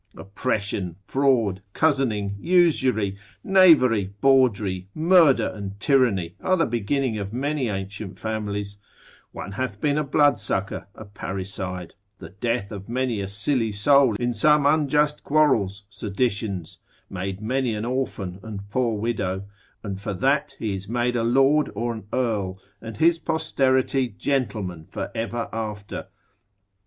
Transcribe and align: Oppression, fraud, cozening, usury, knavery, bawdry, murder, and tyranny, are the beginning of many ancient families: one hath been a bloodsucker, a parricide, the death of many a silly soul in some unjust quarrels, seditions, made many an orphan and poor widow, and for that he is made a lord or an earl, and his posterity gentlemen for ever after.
Oppression, 0.17 0.95
fraud, 1.05 1.61
cozening, 1.75 2.33
usury, 2.39 3.17
knavery, 3.43 4.15
bawdry, 4.19 4.89
murder, 4.95 5.51
and 5.53 5.79
tyranny, 5.79 6.33
are 6.41 6.57
the 6.57 6.65
beginning 6.65 7.19
of 7.19 7.31
many 7.31 7.67
ancient 7.69 8.17
families: 8.17 8.79
one 9.31 9.51
hath 9.51 9.79
been 9.79 9.99
a 9.99 10.03
bloodsucker, 10.03 10.87
a 10.95 11.05
parricide, 11.05 11.93
the 12.17 12.31
death 12.31 12.71
of 12.71 12.89
many 12.89 13.21
a 13.21 13.27
silly 13.27 13.71
soul 13.71 14.15
in 14.15 14.33
some 14.33 14.65
unjust 14.65 15.23
quarrels, 15.23 15.83
seditions, 15.87 16.79
made 17.07 17.39
many 17.39 17.75
an 17.75 17.85
orphan 17.85 18.39
and 18.41 18.67
poor 18.71 18.97
widow, 18.97 19.45
and 19.83 20.01
for 20.01 20.15
that 20.15 20.55
he 20.57 20.73
is 20.73 20.89
made 20.89 21.15
a 21.15 21.23
lord 21.23 21.69
or 21.75 21.93
an 21.93 22.07
earl, 22.11 22.59
and 22.81 22.97
his 22.97 23.19
posterity 23.19 24.07
gentlemen 24.09 24.87
for 24.89 25.11
ever 25.13 25.47
after. 25.53 26.07